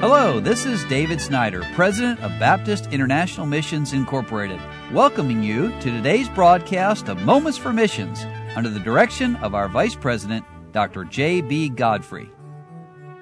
[0.00, 4.60] Hello, this is David Snyder, President of Baptist International Missions Incorporated,
[4.92, 8.24] welcoming you to today's broadcast of Moments for Missions
[8.54, 11.02] under the direction of our Vice President, Dr.
[11.02, 11.70] J.B.
[11.70, 12.30] Godfrey.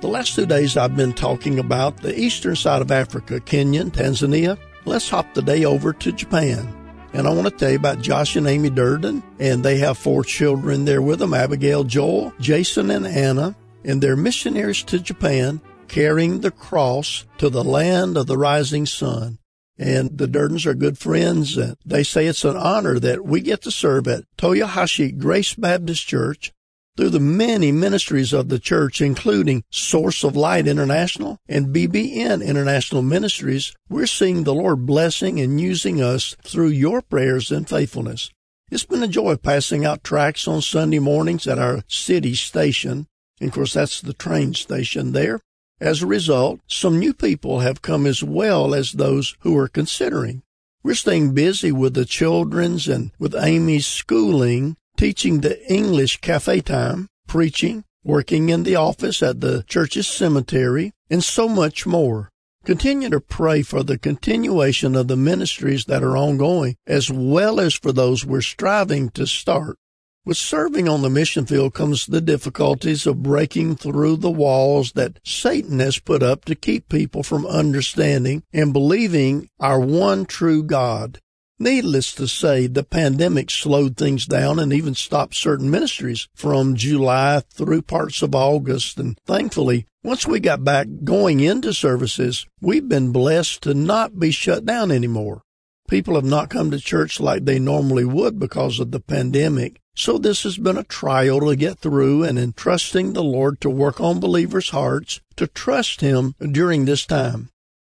[0.00, 4.56] The last two days I've been talking about the eastern side of Africa, Kenya, Tanzania.
[4.84, 6.72] Let's hop the day over to Japan.
[7.12, 10.22] And I want to tell you about Josh and Amy Durden, and they have four
[10.22, 13.56] children there with them Abigail, Joel, Jason, and Anna.
[13.84, 19.38] And they're missionaries to Japan carrying the cross to the land of the rising sun.
[19.76, 21.56] And the Durdens are good friends.
[21.56, 26.06] And they say it's an honor that we get to serve at Toyohashi Grace Baptist
[26.06, 26.52] Church
[26.96, 33.02] through the many ministries of the church, including Source of Light International and BBN International
[33.02, 38.30] Ministries, we're seeing the Lord blessing and using us through your prayers and faithfulness.
[38.70, 43.08] It's been a joy passing out tracts on Sunday mornings at our city station.
[43.40, 45.40] And of course, that's the train station there.
[45.80, 50.42] As a result, some new people have come as well as those who are considering.
[50.82, 57.08] We're staying busy with the children's and with Amy's schooling, teaching the English cafe time,
[57.26, 62.28] preaching, working in the office at the church's cemetery, and so much more.
[62.64, 67.72] Continue to pray for the continuation of the ministries that are ongoing, as well as
[67.72, 69.78] for those we're striving to start.
[70.26, 75.18] With serving on the mission field comes the difficulties of breaking through the walls that
[75.24, 81.20] Satan has put up to keep people from understanding and believing our one true God.
[81.58, 87.42] Needless to say, the pandemic slowed things down and even stopped certain ministries from July
[87.50, 88.98] through parts of August.
[88.98, 94.30] And thankfully, once we got back going into services, we've been blessed to not be
[94.30, 95.42] shut down anymore.
[95.88, 99.80] People have not come to church like they normally would because of the pandemic.
[100.00, 104.00] So this has been a trial to get through and entrusting the Lord to work
[104.00, 107.50] on believers' hearts to trust Him during this time.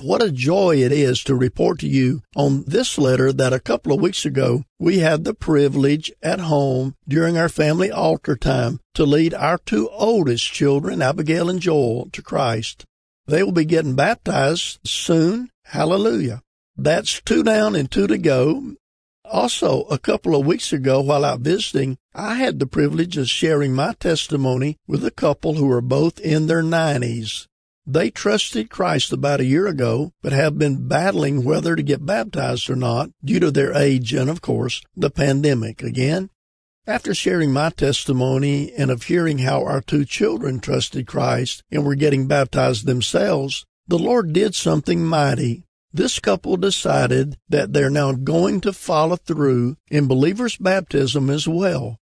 [0.00, 3.92] What a joy it is to report to you on this letter that a couple
[3.92, 9.04] of weeks ago we had the privilege at home during our family altar time to
[9.04, 12.86] lead our two oldest children, Abigail and Joel, to Christ.
[13.26, 15.50] They will be getting baptized soon.
[15.66, 16.40] Hallelujah.
[16.74, 18.76] That's two down and two to go.
[19.24, 23.72] Also, a couple of weeks ago while out visiting, I had the privilege of sharing
[23.72, 27.46] my testimony with a couple who are both in their 90s.
[27.86, 32.68] They trusted Christ about a year ago, but have been battling whether to get baptized
[32.70, 36.30] or not due to their age and, of course, the pandemic again.
[36.86, 41.94] After sharing my testimony and of hearing how our two children trusted Christ and were
[41.94, 45.64] getting baptized themselves, the Lord did something mighty.
[45.94, 51.98] This couple decided that they're now going to follow through in believer's baptism as well.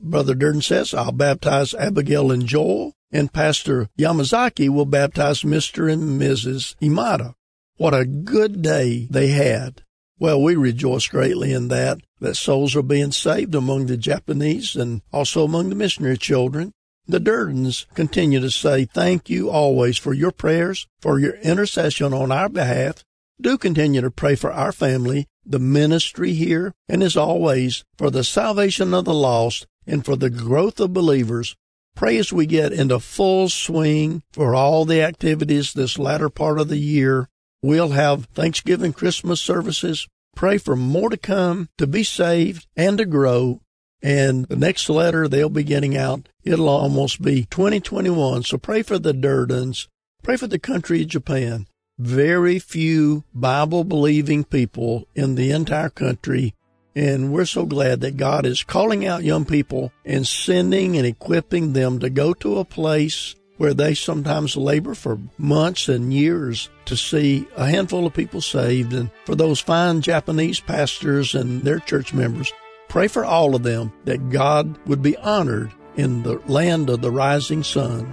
[0.00, 5.92] Brother Durden says, I'll baptize Abigail and Joel, and Pastor Yamazaki will baptize Mr.
[5.92, 6.74] and Mrs.
[6.80, 7.34] Imada.
[7.76, 9.82] What a good day they had.
[10.18, 15.02] Well, we rejoice greatly in that, that souls are being saved among the Japanese and
[15.12, 16.72] also among the missionary children.
[17.06, 22.32] The Durdens continue to say thank you always for your prayers, for your intercession on
[22.32, 23.04] our behalf,
[23.40, 28.24] do continue to pray for our family, the ministry here, and as always, for the
[28.24, 31.56] salvation of the lost and for the growth of believers.
[31.96, 36.68] Pray as we get into full swing for all the activities this latter part of
[36.68, 37.28] the year.
[37.62, 40.08] We'll have Thanksgiving Christmas services.
[40.34, 43.60] Pray for more to come, to be saved, and to grow.
[44.02, 48.42] And the next letter they'll be getting out, it'll almost be 2021.
[48.42, 49.88] So pray for the Durdens.
[50.22, 51.66] Pray for the country of Japan
[51.98, 56.54] very few Bible believing people in the entire country.
[56.96, 61.72] And we're so glad that God is calling out young people and sending and equipping
[61.72, 66.96] them to go to a place where they sometimes labor for months and years to
[66.96, 68.92] see a handful of people saved.
[68.92, 72.52] And for those fine Japanese pastors and their church members,
[72.88, 77.10] pray for all of them that God would be honored in the land of the
[77.10, 78.12] rising sun.